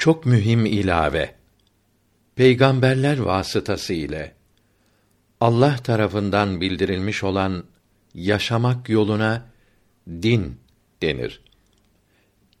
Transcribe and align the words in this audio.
Çok 0.00 0.26
mühim 0.26 0.66
ilave. 0.66 1.34
Peygamberler 2.34 3.18
vasıtası 3.18 3.92
ile 3.92 4.34
Allah 5.40 5.76
tarafından 5.76 6.60
bildirilmiş 6.60 7.24
olan 7.24 7.64
yaşamak 8.14 8.88
yoluna 8.88 9.46
din 10.08 10.60
denir. 11.02 11.40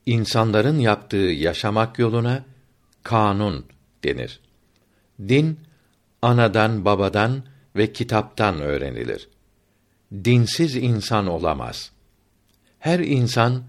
İnsanların 0.06 0.78
yaptığı 0.78 1.16
yaşamak 1.16 1.98
yoluna 1.98 2.44
kanun 3.02 3.66
denir. 4.04 4.40
Din 5.20 5.60
anadan, 6.22 6.84
babadan 6.84 7.42
ve 7.76 7.92
kitaptan 7.92 8.60
öğrenilir. 8.60 9.28
Dinsiz 10.12 10.76
insan 10.76 11.26
olamaz. 11.26 11.92
Her 12.78 12.98
insan 12.98 13.62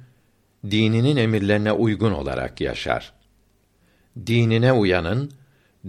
dininin 0.71 1.17
emirlerine 1.17 1.71
uygun 1.71 2.11
olarak 2.11 2.61
yaşar. 2.61 3.20
Dinine 4.17 4.73
uyanın 4.73 5.31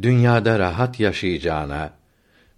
dünyada 0.02 0.58
rahat 0.58 1.00
yaşayacağına 1.00 1.92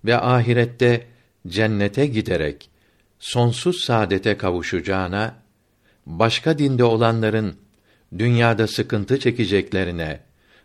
ve 0.05 0.17
ahirette 0.17 1.07
cennete 1.47 2.07
giderek 2.07 2.71
sonsuz 3.19 3.81
saadete 3.81 4.37
kavuşacağına 4.37 5.35
başka 6.07 6.59
dinde 6.59 6.85
olanların 6.85 7.57
dünyada 8.19 8.67
sıkıntı 8.67 9.19
çekeceklerine 9.19 10.21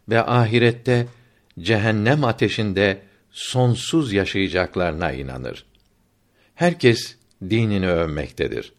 ve 0.10 0.26
ahirette 0.26 1.08
cehennem 1.60 2.24
ateşinde 2.24 3.02
sonsuz 3.32 4.14
yaşayacaklarına 4.14 5.12
inanır. 5.12 5.66
Herkes 6.56 7.16
dinini 7.42 7.90
övmektedir. 7.90 8.74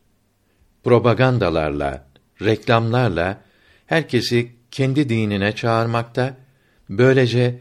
Propagandalarla, 0.85 2.07
reklamlarla 2.43 3.41
herkesi 3.87 4.60
kendi 4.71 5.09
dinine 5.09 5.55
çağırmakta, 5.55 6.37
böylece 6.89 7.61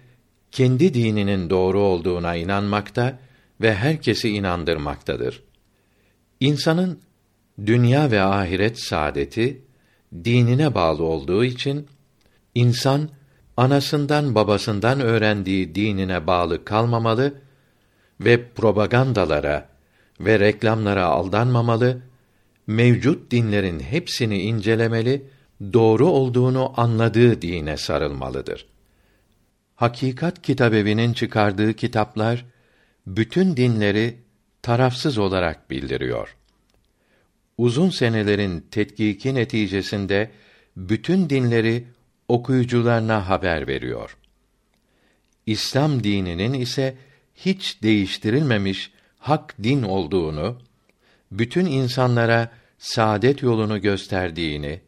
kendi 0.52 0.94
dininin 0.94 1.50
doğru 1.50 1.80
olduğuna 1.80 2.36
inanmakta 2.36 3.20
ve 3.62 3.76
herkesi 3.76 4.30
inandırmaktadır. 4.30 5.44
İnsanın 6.40 7.00
dünya 7.66 8.12
ve 8.12 8.22
ahiret 8.22 8.80
saadeti 8.80 9.62
dinine 10.24 10.76
bağlı 10.76 11.04
olduğu 11.04 11.46
için 11.46 11.88
insan 12.56 13.10
anasından 13.58 14.36
babasından 14.36 15.00
öğrendiği 15.00 15.76
dinine 15.76 16.28
bağlı 16.28 16.66
kalmamalı 16.66 17.34
ve 18.22 18.50
propagandalara 18.50 19.70
ve 20.20 20.40
reklamlara 20.40 21.06
aldanmamalı, 21.06 22.02
mevcut 22.68 23.32
dinlerin 23.32 23.80
hepsini 23.80 24.42
incelemeli, 24.42 25.26
doğru 25.74 26.08
olduğunu 26.08 26.74
anladığı 26.78 27.42
dine 27.42 27.78
sarılmalıdır. 27.78 28.66
Hakikat 29.76 30.42
Kitabevi'nin 30.42 31.14
çıkardığı 31.14 31.74
kitaplar 31.74 32.46
bütün 33.08 33.58
dinleri 33.58 34.18
tarafsız 34.62 35.18
olarak 35.18 35.70
bildiriyor. 35.70 36.36
Uzun 37.58 37.90
senelerin 37.90 38.66
tetkiki 38.72 39.36
neticesinde 39.36 40.32
bütün 40.78 41.30
dinleri 41.30 41.88
okuyucularına 42.28 43.30
haber 43.30 43.68
veriyor. 43.68 44.18
İslam 45.46 46.04
dininin 46.04 46.54
ise 46.54 46.98
hiç 47.36 47.84
değiştirilmemiş 47.84 48.92
hak 49.20 49.56
din 49.64 49.84
olduğunu, 49.84 50.58
bütün 51.32 51.66
insanlara 51.66 52.52
saadet 52.78 53.42
yolunu 53.42 53.82
gösterdiğini, 53.82 54.82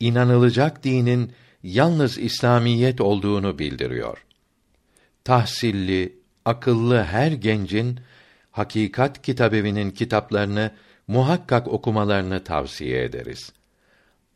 inanılacak 0.00 0.84
dinin 0.84 1.32
yalnız 1.62 2.18
İslamiyet 2.18 3.00
olduğunu 3.00 3.58
bildiriyor. 3.58 4.24
Tahsilli, 5.24 6.18
akıllı 6.44 7.02
her 7.02 7.32
gencin 7.32 8.00
Hakikat 8.50 9.22
Kitabevi'nin 9.22 9.90
kitaplarını 9.90 10.70
muhakkak 11.08 11.68
okumalarını 11.68 12.44
tavsiye 12.44 13.04
ederiz. 13.04 13.52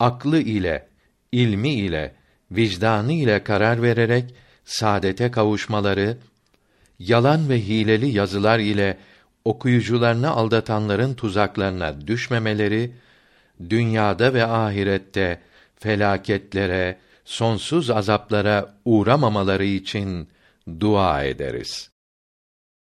Aklı 0.00 0.38
ile, 0.38 0.88
ilmi 1.33 1.75
ile, 1.75 2.15
vicdanı 2.50 3.12
ile 3.12 3.44
karar 3.44 3.83
vererek 3.83 4.34
saadete 4.65 5.31
kavuşmaları, 5.31 6.17
yalan 6.99 7.49
ve 7.49 7.61
hileli 7.61 8.06
yazılar 8.06 8.59
ile 8.59 8.99
okuyucularını 9.44 10.31
aldatanların 10.31 11.15
tuzaklarına 11.15 12.06
düşmemeleri, 12.06 12.93
dünyada 13.71 14.34
ve 14.34 14.47
ahirette 14.47 15.41
felaketlere, 15.84 16.99
sonsuz 17.25 17.91
azaplara 17.91 18.75
uğramamaları 18.84 19.65
için 19.65 20.28
dua 20.81 21.22
ederiz. 21.22 21.91